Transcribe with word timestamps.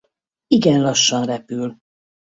Igen 0.47 0.81
lassan 0.81 1.25
repül. 1.25 1.77